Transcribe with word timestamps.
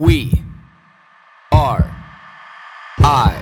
We 0.00 0.44
are 1.50 1.90
I. 3.00 3.34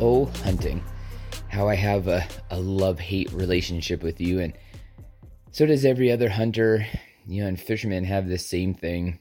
Oh, 0.00 0.24
hunting. 0.42 0.82
How 1.58 1.66
I 1.66 1.74
have 1.74 2.06
a, 2.06 2.24
a 2.50 2.60
love 2.60 3.00
hate 3.00 3.32
relationship 3.32 4.00
with 4.00 4.20
you, 4.20 4.38
and 4.38 4.52
so 5.50 5.66
does 5.66 5.84
every 5.84 6.12
other 6.12 6.28
hunter, 6.28 6.86
you 7.26 7.42
know, 7.42 7.48
and 7.48 7.60
fishermen 7.60 8.04
have 8.04 8.28
the 8.28 8.38
same 8.38 8.74
thing. 8.74 9.18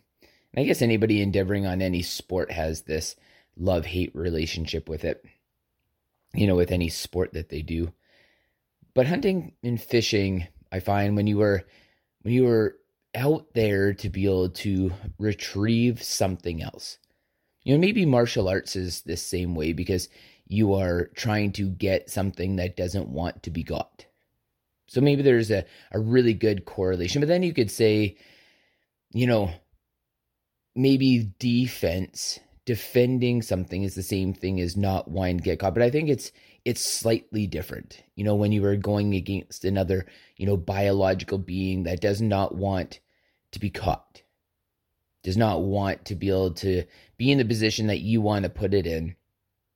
And 0.54 0.62
I 0.62 0.64
guess 0.64 0.84
anybody 0.84 1.24
endeavoring 1.24 1.66
on 1.66 1.82
any 1.82 2.04
sport 2.04 2.52
has 2.52 2.84
this 2.84 3.16
love 3.58 3.88
hate 3.88 4.16
relationship 4.16 4.88
with 4.88 5.04
it, 5.04 5.26
you 6.36 6.46
know, 6.46 6.56
with 6.56 6.72
any 6.72 6.90
sport 6.90 7.34
that 7.34 7.50
they 7.50 7.64
do. 7.64 7.92
But 8.94 9.08
hunting 9.08 9.54
and 9.64 9.82
fishing, 9.82 10.48
I 10.72 10.80
find 10.80 11.16
when 11.16 11.26
you 11.26 11.38
were 11.38 11.64
when 12.22 12.36
you 12.36 12.44
were 12.44 12.78
out 13.16 13.48
there 13.56 13.96
to 13.96 14.10
be 14.10 14.26
able 14.26 14.50
to 14.50 14.94
retrieve 15.18 16.04
something 16.04 16.62
else. 16.62 17.00
You 17.64 17.74
know, 17.74 17.80
maybe 17.80 18.06
martial 18.06 18.48
arts 18.48 18.76
is 18.76 19.02
the 19.02 19.18
same 19.18 19.56
way 19.56 19.74
because 19.74 20.08
you 20.48 20.74
are 20.74 21.08
trying 21.16 21.52
to 21.54 21.70
get 21.70 22.10
something 22.10 22.56
that 22.56 22.78
doesn't 22.78 23.10
want 23.10 23.44
to 23.44 23.52
be 23.52 23.64
got. 23.64 24.06
So 24.88 25.02
maybe 25.02 25.22
there's 25.22 25.52
a, 25.52 25.66
a 25.92 26.00
really 26.00 26.34
good 26.34 26.66
correlation. 26.66 27.22
But 27.22 27.28
then 27.28 27.44
you 27.44 27.54
could 27.54 27.70
say, 27.70 28.18
you 29.12 29.28
know, 29.28 29.52
maybe 30.76 31.32
defense, 31.40 32.40
defending 32.66 33.42
something 33.42 33.84
is 33.84 33.96
the 33.96 34.04
same 34.04 34.34
thing 34.34 34.62
as 34.62 34.78
not 34.78 35.10
wanting 35.10 35.40
to 35.40 35.44
get 35.44 35.60
caught. 35.60 35.74
But 35.74 35.84
I 35.84 35.90
think 35.90 36.10
it's 36.10 36.32
it's 36.64 36.84
slightly 36.84 37.48
different. 37.48 38.04
You 38.16 38.24
know, 38.24 38.36
when 38.36 38.52
you 38.52 38.64
are 38.66 38.76
going 38.76 39.16
against 39.16 39.66
another, 39.66 40.06
you 40.36 40.46
know, 40.46 40.58
biological 40.58 41.38
being 41.38 41.84
that 41.84 42.02
does 42.02 42.22
not 42.22 42.56
want 42.56 43.00
to 43.52 43.60
be 43.60 43.70
caught, 43.70 44.22
does 45.24 45.38
not 45.38 45.62
want 45.62 46.06
to 46.06 46.16
be 46.16 46.30
able 46.30 46.54
to 46.56 46.84
be 47.18 47.32
in 47.32 47.38
the 47.38 47.46
position 47.46 47.88
that 47.88 48.00
you 48.00 48.22
want 48.22 48.44
to 48.44 48.50
put 48.50 48.74
it 48.74 48.86
in, 48.86 49.16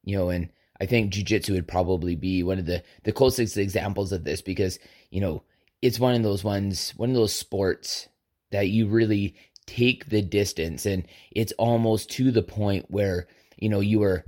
you 0.03 0.17
know, 0.17 0.29
and 0.29 0.49
I 0.81 0.87
think 0.87 1.13
jujitsu 1.13 1.51
would 1.51 1.67
probably 1.67 2.15
be 2.15 2.41
one 2.41 2.57
of 2.57 2.65
the 2.65 2.83
the 3.03 3.11
closest 3.11 3.55
examples 3.55 4.11
of 4.11 4.23
this 4.23 4.41
because 4.41 4.79
you 5.11 5.21
know 5.21 5.43
it's 5.79 5.99
one 5.99 6.15
of 6.15 6.23
those 6.23 6.43
ones, 6.43 6.93
one 6.97 7.09
of 7.09 7.15
those 7.15 7.33
sports 7.33 8.07
that 8.51 8.69
you 8.69 8.87
really 8.87 9.35
take 9.67 10.09
the 10.09 10.23
distance, 10.23 10.87
and 10.87 11.07
it's 11.31 11.53
almost 11.53 12.09
to 12.11 12.31
the 12.31 12.41
point 12.41 12.87
where 12.89 13.27
you 13.57 13.69
know 13.69 13.79
you 13.79 14.01
are 14.01 14.25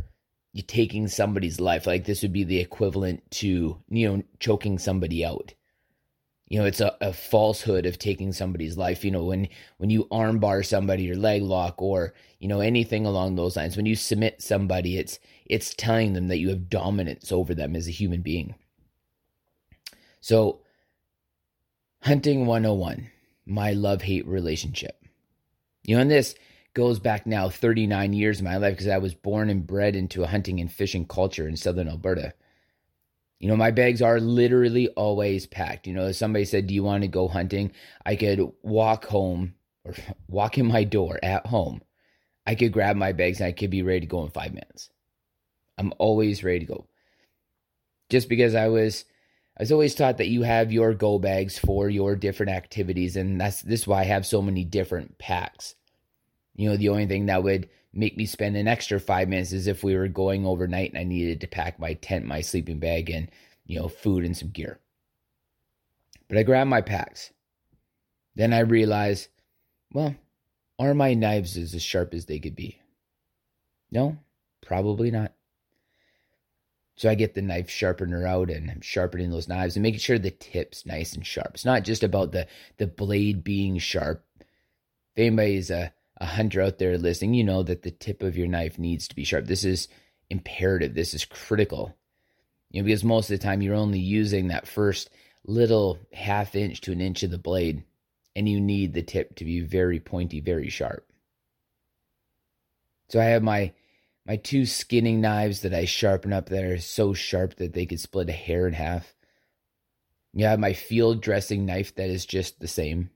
you 0.54 0.62
taking 0.62 1.08
somebody's 1.08 1.60
life. 1.60 1.88
Like 1.88 2.06
this 2.06 2.22
would 2.22 2.34
be 2.34 2.44
the 2.44 2.60
equivalent 2.60 3.30
to 3.32 3.82
you 3.90 4.08
know 4.08 4.24
choking 4.40 4.78
somebody 4.78 5.26
out. 5.26 5.56
You 6.48 6.60
know, 6.60 6.66
it's 6.66 6.82
a, 6.82 6.96
a 7.02 7.14
falsehood 7.14 7.86
of 7.86 7.98
taking 7.98 8.34
somebody's 8.34 8.78
life. 8.78 9.04
You 9.04 9.12
know, 9.12 9.24
when 9.24 9.48
when 9.78 9.90
you 9.90 10.06
armbar 10.06 10.66
somebody 10.66 11.10
or 11.10 11.16
leg 11.16 11.42
lock 11.42 11.82
or 11.82 12.14
you 12.40 12.48
know 12.48 12.60
anything 12.60 13.06
along 13.06 13.36
those 13.36 13.56
lines, 13.56 13.78
when 13.78 13.86
you 13.86 13.96
submit 13.96 14.42
somebody, 14.42 14.98
it's 14.98 15.20
it's 15.46 15.74
telling 15.74 16.14
them 16.14 16.28
that 16.28 16.40
you 16.40 16.50
have 16.50 16.70
dominance 16.70 17.32
over 17.32 17.54
them 17.54 17.76
as 17.76 17.88
a 17.88 17.92
human 17.92 18.22
being. 18.22 18.56
So, 20.20 20.62
hunting 22.02 22.46
101, 22.46 23.10
my 23.46 23.72
love 23.72 24.04
hate 24.04 24.26
relationship. 24.26 25.04
You 25.84 25.96
know, 25.96 26.02
and 26.02 26.12
this 26.12 26.36
goes 26.74 27.00
back 27.00 27.26
now 27.26 27.50
39 27.50 28.14
years 28.14 28.40
of 28.40 28.46
my 28.46 28.58
life 28.58 28.74
because 28.74 28.88
I 28.88 28.98
was 28.98 29.14
born 29.14 29.50
and 29.50 29.68
bred 29.68 29.96
into 29.96 30.24
a 30.24 30.28
hunting 30.28 30.60
and 30.60 30.72
fishing 30.72 31.06
culture 31.06 31.48
in 31.48 31.58
southern 31.58 31.88
Alberta. 31.88 32.34
You 33.44 33.50
know, 33.50 33.58
my 33.58 33.72
bags 33.72 34.02
are 34.02 34.22
literally 34.22 34.88
always 34.88 35.48
packed. 35.48 35.86
You 35.86 35.94
know, 35.94 36.08
if 36.08 36.16
somebody 36.16 36.46
said, 36.46 36.66
Do 36.66 36.74
you 36.74 36.82
want 36.82 37.02
to 37.02 37.10
go 37.10 37.28
hunting? 37.28 37.74
I 38.06 38.16
could 38.16 38.40
walk 38.62 39.04
home 39.04 39.56
or 39.84 39.94
walk 40.30 40.58
in 40.58 40.66
my 40.66 40.86
door 40.86 41.20
at 41.22 41.46
home. 41.48 41.82
I 42.48 42.56
could 42.56 42.72
grab 42.72 42.96
my 42.96 43.12
bags 43.12 43.42
and 43.42 43.48
I 43.48 43.52
could 43.52 43.70
be 43.70 43.82
ready 43.82 44.00
to 44.00 44.06
go 44.06 44.24
in 44.24 44.30
five 44.30 44.54
minutes. 44.54 44.92
I'm 45.78 45.92
always 45.98 46.42
ready 46.42 46.60
to 46.60 46.66
go. 46.66 46.88
Just 48.10 48.30
because 48.30 48.56
I 48.56 48.70
was 48.70 49.04
I 49.58 49.64
was 49.64 49.74
always 49.74 49.94
taught 49.94 50.20
that 50.20 50.30
you 50.30 50.44
have 50.44 50.72
your 50.72 50.94
go 50.94 51.20
bags 51.20 51.60
for 51.60 51.90
your 51.90 52.16
different 52.16 52.54
activities, 52.54 53.18
and 53.18 53.42
that's 53.42 53.62
this 53.62 53.82
is 53.82 53.88
why 53.88 54.00
I 54.00 54.06
have 54.06 54.26
so 54.26 54.42
many 54.42 54.64
different 54.64 55.18
packs. 55.18 55.76
You 56.56 56.70
know, 56.70 56.78
the 56.78 56.88
only 56.88 57.08
thing 57.08 57.26
that 57.26 57.44
would 57.44 57.68
make 57.94 58.18
me 58.18 58.26
spend 58.26 58.58
an 58.58 58.68
extra 58.68 59.00
five 59.00 59.30
minutes 59.30 59.54
as 59.54 59.68
if 59.68 59.84
we 59.84 59.96
were 59.96 60.08
going 60.08 60.46
overnight 60.46 60.90
and 60.90 61.00
I 61.00 61.04
needed 61.04 61.42
to 61.42 61.48
pack 61.48 61.80
my 61.80 61.94
tent, 61.94 62.26
my 62.26 62.42
sleeping 62.42 62.80
bag, 62.80 63.10
and 63.10 63.30
you 63.66 63.80
know, 63.80 63.88
food 63.88 64.26
and 64.26 64.36
some 64.36 64.50
gear. 64.50 64.80
But 66.28 66.38
I 66.38 66.44
grabbed 66.44 66.70
my 66.70 66.82
packs. 66.82 67.32
Then 68.36 68.52
I 68.52 68.60
realized, 68.60 69.28
well, 69.94 70.16
are 70.80 70.94
my 70.94 71.14
knives 71.14 71.56
as 71.56 71.80
sharp 71.82 72.14
as 72.14 72.26
they 72.26 72.40
could 72.40 72.56
be? 72.56 72.80
No, 73.92 74.18
probably 74.66 75.12
not. 75.12 75.34
So 76.96 77.10
I 77.10 77.16
get 77.16 77.34
the 77.34 77.42
knife 77.42 77.70
sharpener 77.70 78.26
out 78.26 78.50
and 78.50 78.70
I'm 78.70 78.82
sharpening 78.82 79.32
those 79.32 79.48
knives 79.48 79.76
and 79.76 79.84
making 79.84 80.00
sure 80.00 80.20
the 80.20 80.32
tip's 80.32 80.86
nice 80.86 81.14
and 81.14 81.26
sharp. 81.26 81.52
It's 81.54 81.66
not 81.66 81.84
just 81.84 82.04
about 82.04 82.32
the 82.32 82.48
the 82.78 82.88
blade 82.88 83.44
being 83.44 83.78
sharp. 83.80 84.24
If 84.40 84.48
anybody's 85.18 85.70
a, 85.72 85.94
a 86.24 86.26
hunter 86.26 86.62
out 86.62 86.78
there 86.78 86.98
listening, 86.98 87.34
you 87.34 87.44
know 87.44 87.64
that 87.64 87.82
the 87.82 87.92
tip 87.92 88.24
of 88.24 88.38
your 88.38 88.48
knife 88.48 88.80
needs 88.80 89.10
to 89.10 89.16
be 89.16 89.26
sharp. 89.26 89.46
This 89.46 89.66
is 89.66 89.90
imperative. 90.30 90.94
This 90.94 91.14
is 91.14 91.26
critical. 91.26 91.94
You 92.72 92.82
know, 92.82 92.86
because 92.86 93.04
most 93.04 93.30
of 93.30 93.38
the 93.38 93.44
time 93.44 93.62
you're 93.62 93.76
only 93.76 94.00
using 94.00 94.48
that 94.48 94.66
first 94.66 95.10
little 95.46 96.00
half 96.14 96.56
inch 96.56 96.80
to 96.82 96.94
an 96.94 97.02
inch 97.02 97.24
of 97.24 97.32
the 97.32 97.38
blade, 97.38 97.84
and 98.38 98.48
you 98.48 98.62
need 98.62 98.94
the 98.94 99.04
tip 99.04 99.36
to 99.36 99.44
be 99.44 99.60
very 99.60 100.00
pointy, 100.00 100.40
very 100.40 100.70
sharp. 100.70 101.06
So 103.10 103.20
I 103.20 103.26
have 103.26 103.44
my 103.44 103.74
my 104.26 104.38
two 104.38 104.66
skinning 104.66 105.20
knives 105.20 105.60
that 105.60 105.74
I 105.74 105.84
sharpen 105.84 106.32
up 106.32 106.48
that 106.48 106.64
are 106.64 106.78
so 106.78 107.14
sharp 107.14 107.56
that 107.56 107.74
they 107.74 107.86
could 107.86 108.00
split 108.00 108.30
a 108.30 108.32
hair 108.34 108.66
in 108.66 108.74
half. 108.74 109.14
You 110.34 110.46
have 110.46 110.58
my 110.58 110.72
field 110.72 111.22
dressing 111.22 111.66
knife 111.66 111.94
that 111.96 112.10
is 112.10 112.26
just 112.26 112.62
the 112.62 112.68
same. 112.70 113.10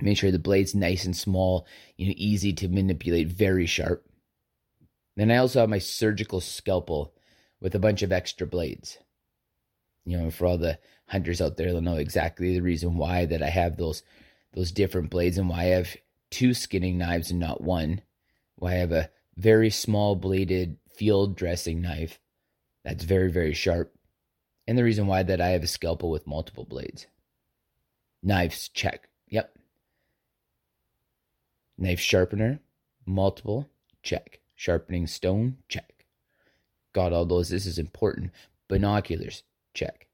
Make 0.00 0.18
sure 0.18 0.30
the 0.30 0.38
blade's 0.38 0.74
nice 0.74 1.04
and 1.04 1.16
small, 1.16 1.66
you 1.96 2.06
know, 2.06 2.14
easy 2.16 2.52
to 2.54 2.68
manipulate, 2.68 3.28
very 3.28 3.66
sharp. 3.66 4.06
Then 5.16 5.30
I 5.30 5.38
also 5.38 5.60
have 5.60 5.70
my 5.70 5.78
surgical 5.78 6.40
scalpel 6.40 7.14
with 7.60 7.74
a 7.74 7.78
bunch 7.78 8.02
of 8.02 8.12
extra 8.12 8.46
blades. 8.46 8.98
You 10.04 10.18
know, 10.18 10.30
for 10.30 10.46
all 10.46 10.58
the 10.58 10.78
hunters 11.08 11.40
out 11.40 11.56
there, 11.56 11.72
they'll 11.72 11.80
know 11.80 11.96
exactly 11.96 12.54
the 12.54 12.60
reason 12.62 12.96
why 12.96 13.24
that 13.26 13.42
I 13.42 13.48
have 13.48 13.76
those 13.76 14.02
those 14.52 14.72
different 14.72 15.10
blades 15.10 15.36
and 15.36 15.48
why 15.48 15.62
I 15.62 15.64
have 15.64 15.96
two 16.30 16.54
skinning 16.54 16.98
knives 16.98 17.30
and 17.30 17.40
not 17.40 17.62
one. 17.62 18.02
Why 18.56 18.72
I 18.72 18.76
have 18.76 18.92
a 18.92 19.10
very 19.36 19.70
small 19.70 20.16
bladed 20.16 20.78
field 20.88 21.36
dressing 21.36 21.82
knife 21.82 22.18
that's 22.84 23.04
very, 23.04 23.30
very 23.30 23.52
sharp. 23.52 23.92
And 24.66 24.78
the 24.78 24.84
reason 24.84 25.06
why 25.08 25.24
that 25.24 25.40
I 25.40 25.48
have 25.48 25.64
a 25.64 25.66
scalpel 25.66 26.10
with 26.10 26.26
multiple 26.26 26.64
blades. 26.64 27.06
Knives, 28.22 28.68
check. 28.68 29.08
Yep. 29.28 29.55
Knife 31.78 32.00
sharpener, 32.00 32.60
multiple, 33.04 33.68
check. 34.02 34.40
Sharpening 34.54 35.06
stone, 35.06 35.58
check. 35.68 36.06
Got 36.94 37.12
all 37.12 37.26
those. 37.26 37.50
This 37.50 37.66
is 37.66 37.78
important. 37.78 38.30
Binoculars, 38.68 39.42
check. 39.74 40.06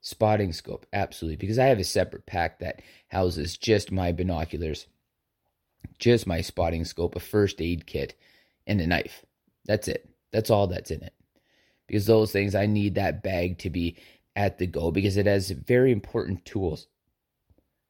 Spotting 0.00 0.52
scope, 0.52 0.86
absolutely. 0.92 1.36
Because 1.36 1.58
I 1.58 1.66
have 1.66 1.78
a 1.78 1.84
separate 1.84 2.26
pack 2.26 2.58
that 2.58 2.82
houses 3.08 3.56
just 3.56 3.92
my 3.92 4.10
binoculars, 4.10 4.86
just 5.98 6.26
my 6.26 6.40
spotting 6.40 6.84
scope, 6.84 7.14
a 7.14 7.20
first 7.20 7.60
aid 7.60 7.86
kit, 7.86 8.14
and 8.66 8.80
a 8.80 8.86
knife. 8.86 9.24
That's 9.64 9.86
it. 9.86 10.08
That's 10.32 10.50
all 10.50 10.66
that's 10.66 10.90
in 10.90 11.02
it. 11.02 11.14
Because 11.86 12.06
those 12.06 12.32
things, 12.32 12.56
I 12.56 12.66
need 12.66 12.96
that 12.96 13.22
bag 13.22 13.58
to 13.58 13.70
be 13.70 13.96
at 14.34 14.58
the 14.58 14.66
go 14.66 14.90
because 14.90 15.16
it 15.16 15.26
has 15.26 15.50
very 15.50 15.92
important 15.92 16.44
tools. 16.44 16.88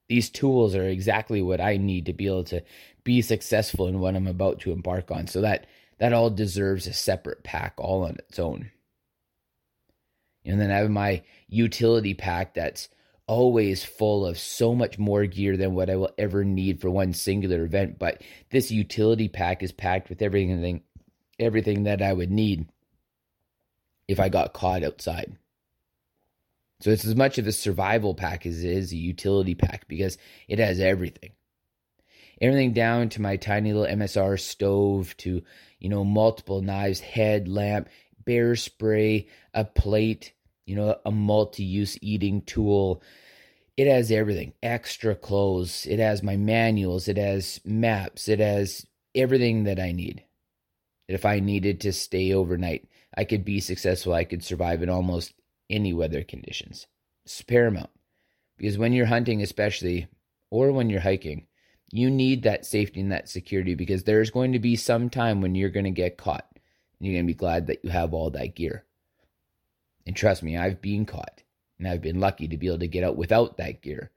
These 0.08 0.30
tools 0.30 0.74
are 0.74 0.88
exactly 0.88 1.42
what 1.42 1.60
I 1.60 1.76
need 1.76 2.06
to 2.06 2.12
be 2.12 2.26
able 2.26 2.44
to 2.44 2.62
be 3.04 3.22
successful 3.22 3.88
in 3.88 4.00
what 4.00 4.14
I'm 4.14 4.26
about 4.26 4.60
to 4.60 4.72
embark 4.72 5.10
on. 5.10 5.26
So 5.26 5.40
that 5.40 5.66
that 5.98 6.12
all 6.12 6.30
deserves 6.30 6.86
a 6.86 6.92
separate 6.92 7.42
pack 7.42 7.74
all 7.78 8.04
on 8.04 8.16
its 8.18 8.38
own. 8.38 8.70
And 10.44 10.60
then 10.60 10.70
I 10.70 10.78
have 10.78 10.90
my 10.90 11.22
utility 11.48 12.14
pack 12.14 12.54
that's 12.54 12.88
always 13.26 13.84
full 13.84 14.24
of 14.24 14.38
so 14.38 14.74
much 14.74 14.98
more 14.98 15.26
gear 15.26 15.56
than 15.56 15.74
what 15.74 15.90
I 15.90 15.96
will 15.96 16.12
ever 16.16 16.44
need 16.44 16.80
for 16.80 16.90
one 16.90 17.12
singular 17.12 17.64
event. 17.64 17.98
But 17.98 18.22
this 18.50 18.70
utility 18.70 19.28
pack 19.28 19.62
is 19.62 19.72
packed 19.72 20.08
with 20.08 20.22
everything 20.22 20.82
everything 21.38 21.84
that 21.84 22.00
I 22.00 22.12
would 22.12 22.30
need 22.30 22.66
if 24.08 24.20
I 24.20 24.28
got 24.28 24.54
caught 24.54 24.82
outside. 24.82 25.36
So 26.80 26.90
it's 26.90 27.04
as 27.04 27.16
much 27.16 27.38
of 27.38 27.46
a 27.46 27.52
survival 27.52 28.14
pack 28.14 28.44
as 28.46 28.62
it 28.62 28.70
is 28.70 28.92
a 28.92 28.96
utility 28.96 29.54
pack 29.54 29.88
because 29.88 30.18
it 30.46 30.58
has 30.58 30.78
everything. 30.78 31.30
Everything 32.40 32.72
down 32.72 33.08
to 33.10 33.22
my 33.22 33.36
tiny 33.36 33.72
little 33.72 33.96
MSR 33.96 34.38
stove 34.38 35.16
to, 35.18 35.42
you 35.78 35.88
know, 35.88 36.04
multiple 36.04 36.60
knives, 36.60 37.00
head, 37.00 37.48
lamp, 37.48 37.88
bear 38.24 38.56
spray, 38.56 39.26
a 39.54 39.64
plate, 39.64 40.34
you 40.66 40.76
know, 40.76 40.98
a 41.06 41.10
multi 41.10 41.64
use 41.64 41.96
eating 42.02 42.42
tool. 42.42 43.02
It 43.78 43.86
has 43.86 44.10
everything 44.10 44.52
extra 44.62 45.14
clothes. 45.14 45.86
It 45.88 45.98
has 45.98 46.22
my 46.22 46.36
manuals. 46.36 47.08
It 47.08 47.16
has 47.16 47.60
maps. 47.64 48.28
It 48.28 48.40
has 48.40 48.86
everything 49.14 49.64
that 49.64 49.80
I 49.80 49.92
need. 49.92 50.24
If 51.08 51.24
I 51.24 51.40
needed 51.40 51.80
to 51.82 51.92
stay 51.92 52.32
overnight, 52.32 52.86
I 53.16 53.24
could 53.24 53.44
be 53.44 53.60
successful. 53.60 54.12
I 54.12 54.24
could 54.24 54.44
survive 54.44 54.82
in 54.82 54.90
almost 54.90 55.32
any 55.68 55.92
weather 55.92 56.22
conditions. 56.22 56.86
It's 57.24 57.42
paramount 57.42 57.90
because 58.56 58.78
when 58.78 58.92
you're 58.92 59.06
hunting, 59.06 59.42
especially, 59.42 60.06
or 60.50 60.72
when 60.72 60.90
you're 60.90 61.00
hiking, 61.00 61.46
you 61.90 62.10
need 62.10 62.42
that 62.42 62.66
safety 62.66 63.00
and 63.00 63.12
that 63.12 63.28
security 63.28 63.74
because 63.74 64.04
there's 64.04 64.30
going 64.30 64.52
to 64.52 64.58
be 64.58 64.76
some 64.76 65.10
time 65.10 65.40
when 65.40 65.54
you're 65.54 65.70
going 65.70 65.84
to 65.84 65.90
get 65.90 66.16
caught 66.16 66.46
and 66.52 67.06
you're 67.06 67.14
going 67.14 67.26
to 67.26 67.32
be 67.32 67.38
glad 67.38 67.66
that 67.66 67.84
you 67.84 67.90
have 67.90 68.12
all 68.12 68.30
that 68.30 68.54
gear. 68.54 68.84
And 70.06 70.16
trust 70.16 70.42
me, 70.42 70.56
I've 70.56 70.80
been 70.80 71.04
caught 71.04 71.42
and 71.78 71.86
I've 71.86 72.02
been 72.02 72.20
lucky 72.20 72.48
to 72.48 72.56
be 72.56 72.66
able 72.68 72.78
to 72.78 72.88
get 72.88 73.04
out 73.04 73.16
without 73.16 73.56
that 73.58 73.82
gear, 73.82 74.10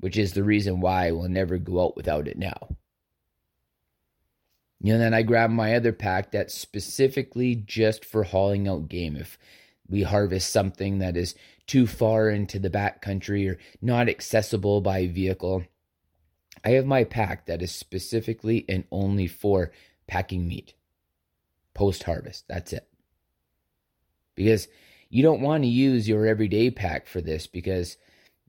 which 0.00 0.16
is 0.16 0.32
the 0.32 0.44
reason 0.44 0.80
why 0.80 1.08
I 1.08 1.12
will 1.12 1.28
never 1.28 1.58
go 1.58 1.84
out 1.84 1.96
without 1.96 2.28
it 2.28 2.38
now. 2.38 2.76
Know, 4.82 4.98
then 4.98 5.14
I 5.14 5.22
grab 5.22 5.50
my 5.50 5.74
other 5.74 5.92
pack 5.92 6.30
that's 6.30 6.54
specifically 6.54 7.54
just 7.54 8.04
for 8.04 8.24
hauling 8.24 8.68
out 8.68 8.88
game. 8.88 9.16
If 9.16 9.38
we 9.88 10.02
harvest 10.02 10.50
something 10.50 10.98
that 10.98 11.16
is 11.16 11.34
too 11.66 11.86
far 11.86 12.28
into 12.28 12.58
the 12.58 12.70
back 12.70 13.02
country 13.02 13.48
or 13.48 13.58
not 13.80 14.08
accessible 14.08 14.80
by 14.80 15.06
vehicle, 15.06 15.64
I 16.64 16.70
have 16.70 16.86
my 16.86 17.04
pack 17.04 17.46
that 17.46 17.62
is 17.62 17.74
specifically 17.74 18.64
and 18.68 18.84
only 18.90 19.26
for 19.26 19.70
packing 20.06 20.48
meat 20.48 20.74
post 21.76 22.04
harvest. 22.04 22.44
That's 22.48 22.72
it. 22.72 22.88
Because 24.34 24.66
you 25.10 25.22
don't 25.22 25.42
want 25.42 25.62
to 25.62 25.68
use 25.68 26.08
your 26.08 26.26
everyday 26.26 26.70
pack 26.70 27.06
for 27.06 27.20
this 27.20 27.46
because, 27.46 27.96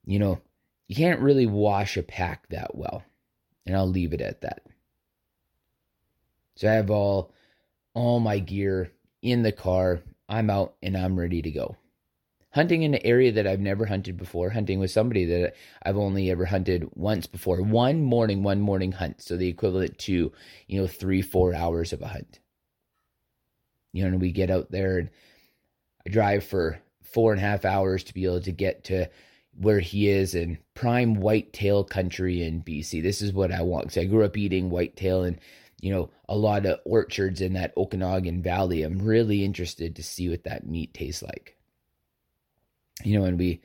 you 0.06 0.18
know, 0.18 0.40
you 0.88 0.96
can't 0.96 1.20
really 1.20 1.46
wash 1.46 1.98
a 1.98 2.04
pack 2.04 2.48
that 2.50 2.76
well. 2.76 3.04
And 3.66 3.76
I'll 3.76 3.88
leave 3.88 4.14
it 4.14 4.22
at 4.22 4.42
that. 4.42 4.62
So 6.56 6.70
I 6.70 6.74
have 6.74 6.90
all 6.90 7.34
all 7.94 8.20
my 8.20 8.40
gear 8.40 8.92
in 9.22 9.44
the 9.44 9.52
car. 9.52 10.02
I'm 10.30 10.50
out 10.50 10.76
and 10.82 10.98
I'm 10.98 11.18
ready 11.18 11.42
to 11.42 11.52
go. 11.52 11.78
Hunting 12.52 12.82
in 12.82 12.94
an 12.94 13.02
area 13.06 13.32
that 13.34 13.46
I've 13.46 13.60
never 13.60 13.86
hunted 13.86 14.18
before, 14.18 14.50
hunting 14.50 14.80
with 14.80 14.92
somebody 14.92 15.26
that 15.26 15.54
I've 15.84 15.98
only 15.98 16.32
ever 16.32 16.46
hunted 16.46 16.90
once 16.96 17.28
before. 17.28 17.62
One 17.62 18.02
morning, 18.02 18.42
one 18.42 18.62
morning 18.62 18.92
hunt. 18.92 19.22
So 19.22 19.38
the 19.38 19.48
equivalent 19.48 19.98
to, 20.00 20.32
you 20.68 20.82
know, 20.82 20.88
three, 20.88 21.22
four 21.22 21.54
hours 21.54 21.94
of 21.94 22.02
a 22.02 22.08
hunt. 22.08 22.40
You 23.94 24.04
know, 24.04 24.10
and 24.10 24.22
we 24.22 24.32
get 24.32 24.50
out 24.50 24.72
there 24.72 24.98
and 24.98 25.10
I 26.06 26.10
drive 26.10 26.44
for 26.44 26.80
four 27.04 27.32
and 27.32 27.42
a 27.42 27.46
half 27.46 27.66
hours 27.66 28.04
to 28.06 28.14
be 28.14 28.26
able 28.26 28.42
to 28.42 28.52
get 28.52 28.86
to 28.86 29.10
where 29.60 29.80
he 29.80 30.08
is 30.08 30.36
in 30.36 30.58
prime 30.74 31.16
whitetail 31.16 31.84
country 31.84 32.44
in 32.44 32.62
BC. 32.64 33.02
This 33.02 33.22
is 33.22 33.34
what 33.34 33.52
I 33.52 33.62
want. 33.62 33.92
So 33.92 34.02
I 34.02 34.06
grew 34.06 34.24
up 34.24 34.38
eating 34.38 34.70
whitetail 34.70 35.24
and 35.24 35.40
you 35.80 35.92
know 35.92 36.10
a 36.28 36.36
lot 36.36 36.66
of 36.66 36.80
orchards 36.86 37.42
in 37.42 37.54
that 37.54 37.74
Okanagan 37.78 38.42
Valley. 38.42 38.84
I'm 38.84 39.00
really 39.00 39.44
interested 39.44 39.96
to 39.96 40.04
see 40.04 40.30
what 40.30 40.44
that 40.44 40.68
meat 40.68 40.94
tastes 40.94 41.24
like. 41.24 41.58
You 43.04 43.20
know, 43.20 43.26
and 43.26 43.38
we 43.38 43.62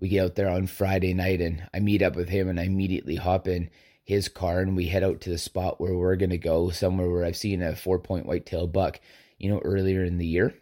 we 0.00 0.08
get 0.08 0.24
out 0.24 0.34
there 0.34 0.48
on 0.48 0.66
Friday 0.66 1.14
night 1.14 1.40
and 1.40 1.68
I 1.72 1.80
meet 1.80 2.02
up 2.02 2.16
with 2.16 2.28
him 2.28 2.48
and 2.48 2.58
I 2.58 2.64
immediately 2.64 3.16
hop 3.16 3.46
in 3.46 3.70
his 4.02 4.28
car 4.28 4.60
and 4.60 4.76
we 4.76 4.86
head 4.86 5.04
out 5.04 5.20
to 5.22 5.30
the 5.30 5.38
spot 5.38 5.80
where 5.80 5.94
we're 5.94 6.16
gonna 6.16 6.38
go, 6.38 6.70
somewhere 6.70 7.08
where 7.08 7.24
I've 7.24 7.36
seen 7.36 7.62
a 7.62 7.76
four 7.76 8.00
point 8.00 8.26
whitetail 8.26 8.66
buck, 8.66 9.00
you 9.38 9.48
know, 9.48 9.60
earlier 9.60 10.04
in 10.04 10.18
the 10.18 10.26
year 10.26 10.54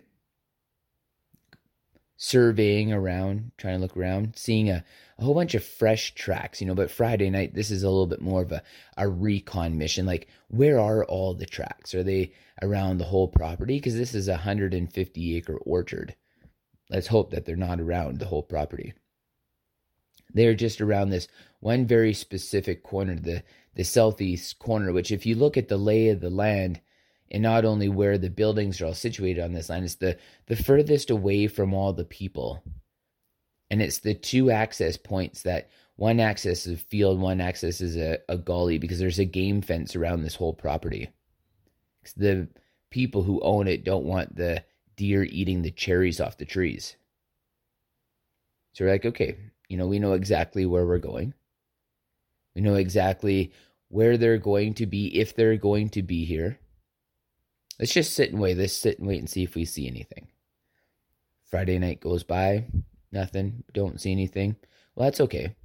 surveying 2.23 2.93
around, 2.93 3.51
trying 3.57 3.77
to 3.77 3.81
look 3.81 3.97
around, 3.97 4.35
seeing 4.37 4.69
a, 4.69 4.85
a 5.19 5.25
whole 5.25 5.33
bunch 5.33 5.55
of 5.55 5.65
fresh 5.65 6.15
tracks, 6.15 6.61
you 6.61 6.67
know. 6.67 6.75
But 6.75 6.91
Friday 6.91 7.31
night, 7.31 7.55
this 7.55 7.71
is 7.71 7.83
a 7.83 7.89
little 7.89 8.07
bit 8.07 8.21
more 8.21 8.43
of 8.43 8.53
a, 8.53 8.63
a 8.99 9.09
recon 9.09 9.79
mission. 9.79 10.05
Like, 10.05 10.29
where 10.49 10.79
are 10.79 11.03
all 11.07 11.33
the 11.33 11.47
tracks? 11.47 11.95
Are 11.95 12.03
they 12.03 12.33
around 12.61 12.99
the 12.99 13.07
whole 13.07 13.27
property? 13.27 13.79
Because 13.79 13.97
this 13.97 14.15
is 14.15 14.29
a 14.29 14.33
150 14.33 15.37
acre 15.37 15.57
orchard. 15.57 16.15
Let's 16.91 17.07
hope 17.07 17.31
that 17.31 17.47
they're 17.47 17.57
not 17.57 17.81
around 17.81 18.19
the 18.19 18.27
whole 18.27 18.43
property. 18.43 18.93
They're 20.35 20.55
just 20.55 20.83
around 20.83 21.09
this 21.09 21.27
one 21.61 21.87
very 21.87 22.13
specific 22.13 22.83
corner, 22.83 23.17
the 23.17 23.43
the 23.75 23.83
southeast 23.83 24.59
corner, 24.59 24.93
which 24.93 25.11
if 25.11 25.25
you 25.25 25.37
look 25.37 25.57
at 25.57 25.69
the 25.69 25.79
lay 25.79 26.09
of 26.11 26.21
the 26.21 26.29
land, 26.29 26.83
and 27.31 27.43
not 27.43 27.65
only 27.65 27.89
where 27.89 28.19
the 28.19 28.31
buildings 28.31 28.81
are 28.81 28.87
all 28.87 28.95
situated 28.95 29.43
on 29.43 29.53
this 29.53 29.69
line, 29.69 29.85
it's 29.85 29.97
the, 29.97 30.19
the 30.47 30.57
furthest 30.57 31.11
away 31.11 31.47
from 31.47 31.73
all 31.73 31.93
the 31.93 32.05
people. 32.05 32.63
And 33.71 33.81
it's 33.81 33.99
the 33.99 34.15
two 34.15 34.51
access 34.51 34.97
points 34.97 35.43
that 35.43 35.71
one 35.97 36.19
access 36.19 36.67
is 36.67 36.75
a 36.75 36.85
field, 36.85 37.21
one 37.21 37.41
access 37.41 37.81
is 37.81 37.97
a, 37.97 38.19
a 38.29 38.37
gully 38.37 38.79
because 38.79 38.99
there's 38.99 39.19
a 39.19 39.25
game 39.25 39.63
fence 39.63 39.95
around 39.95 40.23
this 40.23 40.35
whole 40.35 40.55
property. 40.55 41.11
The 42.17 42.49
people 42.91 43.23
who 43.23 43.41
own 43.43 43.69
it 43.69 43.85
don't 43.85 44.07
want 44.07 44.35
the 44.35 44.65
deer 44.97 45.23
eating 45.23 45.63
the 45.63 45.71
cherries 45.71 46.21
off 46.21 46.39
the 46.39 46.45
trees. 46.45 46.97
So 48.73 48.85
we're 48.85 48.93
like, 48.93 49.07
okay, 49.07 49.37
you 49.69 49.77
know, 49.77 49.87
we 49.87 49.99
know 49.99 50.15
exactly 50.15 50.67
where 50.67 50.87
we're 50.87 50.99
going. 50.99 51.35
We 52.55 52.63
know 52.63 52.75
exactly 52.75 53.53
where 53.89 54.17
they're 54.17 54.39
going 54.39 54.75
to 54.75 54.87
be 54.87 55.19
if 55.19 55.37
they're 55.37 55.57
going 55.57 55.91
to 55.91 56.03
be 56.03 56.25
here. 56.25 56.59
Let's 57.81 57.95
just 57.95 58.13
sit 58.13 58.31
and 58.31 58.39
wait. 58.39 58.59
Let's 58.59 58.75
sit 58.75 58.99
and 58.99 59.09
wait 59.09 59.21
and 59.21 59.29
see 59.29 59.43
if 59.43 59.55
we 59.55 59.65
see 59.65 59.87
anything. 59.89 60.29
Friday 61.47 61.79
night 61.79 62.03
goes 62.03 62.23
by, 62.23 62.67
nothing, 63.11 63.65
don't 63.73 63.99
see 63.99 64.13
anything. 64.13 64.55
Well, 64.95 65.07
that's 65.07 65.23
okay. 65.23 65.57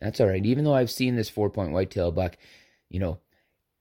That's 0.00 0.20
all 0.20 0.26
right. 0.26 0.44
Even 0.44 0.64
though 0.64 0.74
I've 0.74 0.90
seen 0.90 1.14
this 1.14 1.28
four 1.28 1.50
point 1.50 1.72
whitetail 1.72 2.12
buck, 2.12 2.38
you 2.88 2.98
know, 2.98 3.18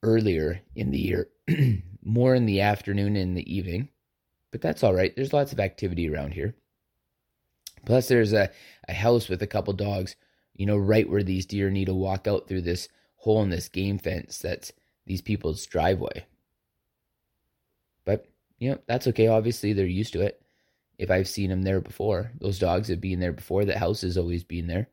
earlier 0.04 0.60
in 0.76 0.92
the 0.92 1.00
year, 1.00 1.30
more 2.04 2.36
in 2.36 2.46
the 2.46 2.60
afternoon 2.60 3.16
and 3.16 3.36
the 3.36 3.54
evening, 3.54 3.88
but 4.52 4.60
that's 4.60 4.84
all 4.84 4.94
right. 4.94 5.16
There's 5.16 5.34
lots 5.34 5.54
of 5.54 5.60
activity 5.62 6.10
around 6.10 6.34
here. 6.34 6.54
Plus, 7.86 8.10
there's 8.10 8.34
a, 8.34 8.52
a 8.90 8.94
house 8.94 9.30
with 9.30 9.42
a 9.42 9.48
couple 9.48 9.72
dogs, 9.72 10.18
you 10.54 10.66
know, 10.66 10.78
right 10.78 11.10
where 11.10 11.24
these 11.24 11.46
deer 11.46 11.70
need 11.70 11.86
to 11.86 11.94
walk 11.94 12.28
out 12.28 12.50
through 12.50 12.62
this 12.62 12.90
hole 13.16 13.42
in 13.42 13.50
this 13.50 13.70
game 13.70 14.00
fence 14.00 14.38
that's 14.40 14.74
these 15.06 15.22
people's 15.22 15.66
driveway. 15.66 16.26
You 18.58 18.72
know, 18.72 18.80
that's 18.88 19.08
okay. 19.08 19.28
Obviously, 19.28 19.74
they're 19.74 19.86
used 19.86 20.14
to 20.14 20.22
it. 20.22 20.42
If 20.98 21.12
I've 21.12 21.28
seen 21.28 21.50
them 21.50 21.64
there 21.64 21.82
before, 21.82 22.32
those 22.40 22.58
dogs 22.58 22.88
have 22.88 23.02
been 23.02 23.20
there 23.20 23.34
before. 23.34 23.66
The 23.66 23.78
house 23.78 24.02
has 24.02 24.18
always 24.18 24.44
been 24.44 24.68
there. 24.68 24.88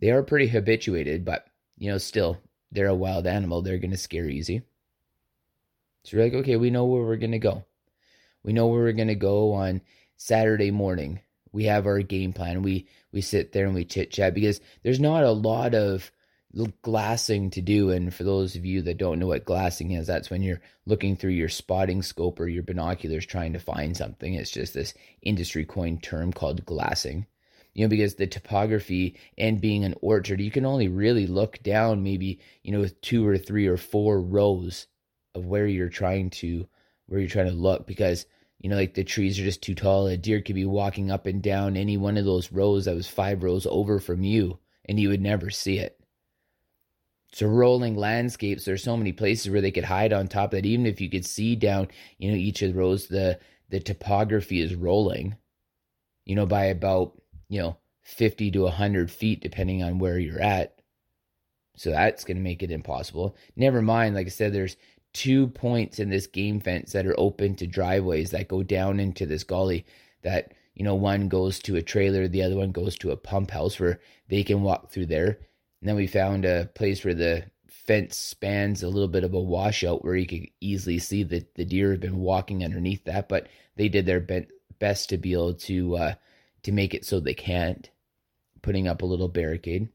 They 0.00 0.10
are 0.10 0.22
pretty 0.22 0.46
habituated, 0.46 1.24
but, 1.24 1.46
you 1.76 1.90
know, 1.90 1.98
still, 1.98 2.38
they're 2.72 2.86
a 2.86 2.94
wild 2.94 3.26
animal. 3.26 3.60
They're 3.60 3.78
going 3.78 3.90
to 3.90 3.98
scare 3.98 4.28
easy. 4.28 4.62
So 6.04 6.16
we're 6.16 6.24
like, 6.24 6.34
okay, 6.34 6.56
we 6.56 6.70
know 6.70 6.86
where 6.86 7.02
we're 7.02 7.16
going 7.16 7.32
to 7.32 7.38
go. 7.38 7.64
We 8.42 8.54
know 8.54 8.68
where 8.68 8.80
we're 8.80 8.92
going 8.92 9.08
to 9.08 9.14
go 9.14 9.52
on 9.52 9.82
Saturday 10.16 10.70
morning. 10.70 11.20
We 11.52 11.64
have 11.64 11.86
our 11.86 12.00
game 12.00 12.32
plan. 12.32 12.62
We 12.62 12.88
we 13.12 13.20
sit 13.20 13.52
there 13.52 13.66
and 13.66 13.74
we 13.74 13.84
chit 13.84 14.10
chat 14.10 14.34
because 14.34 14.60
there's 14.82 15.00
not 15.00 15.24
a 15.24 15.30
lot 15.30 15.74
of 15.74 16.10
glassing 16.82 17.50
to 17.50 17.60
do. 17.60 17.90
And 17.90 18.12
for 18.12 18.24
those 18.24 18.56
of 18.56 18.64
you 18.64 18.82
that 18.82 18.98
don't 18.98 19.18
know 19.18 19.28
what 19.28 19.44
glassing 19.44 19.92
is, 19.92 20.06
that's 20.06 20.30
when 20.30 20.42
you're 20.42 20.60
looking 20.86 21.16
through 21.16 21.32
your 21.32 21.48
spotting 21.48 22.02
scope 22.02 22.40
or 22.40 22.48
your 22.48 22.62
binoculars 22.62 23.26
trying 23.26 23.52
to 23.52 23.58
find 23.58 23.96
something. 23.96 24.34
It's 24.34 24.50
just 24.50 24.74
this 24.74 24.94
industry 25.22 25.64
coined 25.64 26.02
term 26.02 26.32
called 26.32 26.64
glassing. 26.64 27.26
You 27.72 27.84
know, 27.84 27.88
because 27.88 28.16
the 28.16 28.26
topography 28.26 29.16
and 29.38 29.60
being 29.60 29.84
an 29.84 29.94
orchard, 30.00 30.40
you 30.40 30.50
can 30.50 30.66
only 30.66 30.88
really 30.88 31.28
look 31.28 31.62
down 31.62 32.02
maybe, 32.02 32.40
you 32.64 32.72
know, 32.72 32.80
with 32.80 33.00
two 33.00 33.26
or 33.26 33.38
three 33.38 33.68
or 33.68 33.76
four 33.76 34.20
rows 34.20 34.88
of 35.36 35.46
where 35.46 35.68
you're 35.68 35.88
trying 35.88 36.30
to 36.30 36.66
where 37.06 37.20
you're 37.20 37.28
trying 37.28 37.46
to 37.46 37.52
look 37.52 37.86
because 37.86 38.26
you 38.60 38.68
know, 38.68 38.76
like 38.76 38.94
the 38.94 39.04
trees 39.04 39.38
are 39.40 39.44
just 39.44 39.62
too 39.62 39.74
tall. 39.74 40.06
A 40.06 40.16
deer 40.16 40.42
could 40.42 40.54
be 40.54 40.66
walking 40.66 41.10
up 41.10 41.26
and 41.26 41.42
down 41.42 41.76
any 41.76 41.96
one 41.96 42.18
of 42.18 42.26
those 42.26 42.52
rows 42.52 42.84
that 42.84 42.94
was 42.94 43.08
five 43.08 43.42
rows 43.42 43.66
over 43.66 43.98
from 43.98 44.22
you, 44.22 44.58
and 44.84 45.00
you 45.00 45.08
would 45.08 45.22
never 45.22 45.48
see 45.48 45.78
it. 45.78 45.99
So 47.32 47.46
rolling 47.46 47.96
landscapes. 47.96 48.64
There's 48.64 48.82
so 48.82 48.96
many 48.96 49.12
places 49.12 49.50
where 49.50 49.60
they 49.60 49.70
could 49.70 49.84
hide 49.84 50.12
on 50.12 50.28
top 50.28 50.50
that 50.50 50.66
even 50.66 50.86
if 50.86 51.00
you 51.00 51.08
could 51.08 51.24
see 51.24 51.54
down, 51.54 51.88
you 52.18 52.30
know, 52.30 52.36
each 52.36 52.62
of 52.62 52.72
the 52.72 52.78
rows, 52.78 53.06
the 53.06 53.38
the 53.68 53.80
topography 53.80 54.60
is 54.60 54.74
rolling, 54.74 55.36
you 56.24 56.34
know, 56.34 56.46
by 56.46 56.64
about 56.64 57.20
you 57.48 57.60
know 57.60 57.76
50 58.02 58.50
to 58.52 58.62
100 58.62 59.10
feet 59.10 59.40
depending 59.40 59.82
on 59.82 59.98
where 59.98 60.18
you're 60.18 60.42
at. 60.42 60.80
So 61.76 61.90
that's 61.90 62.24
going 62.24 62.36
to 62.36 62.42
make 62.42 62.62
it 62.62 62.72
impossible. 62.72 63.36
Never 63.56 63.80
mind, 63.80 64.14
like 64.14 64.26
I 64.26 64.30
said, 64.30 64.52
there's 64.52 64.76
two 65.12 65.46
points 65.48 65.98
in 65.98 66.10
this 66.10 66.26
game 66.26 66.60
fence 66.60 66.92
that 66.92 67.06
are 67.06 67.18
open 67.18 67.54
to 67.56 67.66
driveways 67.66 68.30
that 68.32 68.48
go 68.48 68.62
down 68.62 69.00
into 69.00 69.24
this 69.24 69.44
gully 69.44 69.86
that 70.22 70.52
you 70.74 70.84
know, 70.84 70.94
one 70.94 71.28
goes 71.28 71.58
to 71.58 71.76
a 71.76 71.82
trailer, 71.82 72.26
the 72.26 72.42
other 72.42 72.56
one 72.56 72.72
goes 72.72 72.96
to 72.96 73.10
a 73.10 73.16
pump 73.16 73.50
house 73.50 73.78
where 73.78 74.00
they 74.28 74.42
can 74.42 74.62
walk 74.62 74.90
through 74.90 75.04
there. 75.04 75.38
And 75.80 75.88
then 75.88 75.96
we 75.96 76.06
found 76.06 76.44
a 76.44 76.70
place 76.74 77.04
where 77.04 77.14
the 77.14 77.44
fence 77.68 78.16
spans 78.16 78.82
a 78.82 78.88
little 78.88 79.08
bit 79.08 79.24
of 79.24 79.32
a 79.32 79.40
washout 79.40 80.04
where 80.04 80.14
you 80.14 80.26
could 80.26 80.46
easily 80.60 80.98
see 80.98 81.22
that 81.24 81.54
the 81.54 81.64
deer 81.64 81.92
have 81.92 82.00
been 82.00 82.18
walking 82.18 82.64
underneath 82.64 83.04
that, 83.04 83.28
but 83.28 83.48
they 83.76 83.88
did 83.88 84.06
their 84.06 84.24
best 84.78 85.08
to 85.08 85.16
be 85.16 85.32
able 85.32 85.54
to 85.54 85.96
uh, 85.96 86.14
to 86.62 86.72
make 86.72 86.92
it 86.92 87.06
so 87.06 87.20
they 87.20 87.34
can't, 87.34 87.90
putting 88.62 88.86
up 88.86 89.02
a 89.02 89.06
little 89.06 89.28
barricade. 89.28 89.88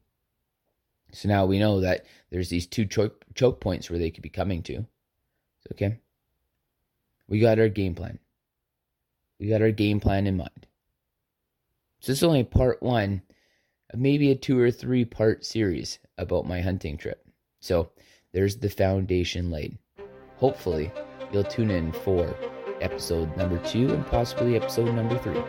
So 1.12 1.28
now 1.28 1.46
we 1.46 1.58
know 1.58 1.80
that 1.80 2.04
there's 2.30 2.48
these 2.48 2.66
two 2.66 2.84
choke, 2.84 3.24
choke 3.34 3.60
points 3.60 3.88
where 3.88 3.98
they 3.98 4.10
could 4.10 4.22
be 4.22 4.28
coming 4.28 4.62
to. 4.64 4.84
Okay. 5.72 5.98
We 7.28 7.40
got 7.40 7.58
our 7.58 7.68
game 7.68 7.94
plan. 7.94 8.18
We 9.38 9.48
got 9.48 9.62
our 9.62 9.70
game 9.70 10.00
plan 10.00 10.26
in 10.26 10.36
mind. 10.36 10.66
So 12.00 12.12
this 12.12 12.18
is 12.18 12.24
only 12.24 12.44
part 12.44 12.82
one 12.82 13.22
maybe 13.98 14.30
a 14.30 14.34
two 14.34 14.58
or 14.58 14.70
three 14.70 15.04
part 15.04 15.44
series 15.44 15.98
about 16.18 16.46
my 16.46 16.60
hunting 16.60 16.96
trip. 16.96 17.26
So 17.60 17.90
there's 18.32 18.56
the 18.56 18.70
foundation 18.70 19.50
laid. 19.50 19.78
Hopefully, 20.36 20.92
you'll 21.32 21.44
tune 21.44 21.70
in 21.70 21.92
for 21.92 22.36
episode 22.80 23.34
number 23.36 23.58
two 23.58 23.92
and 23.92 24.06
possibly 24.06 24.56
episode 24.56 24.94
number 24.94 25.18
three. 25.18 25.42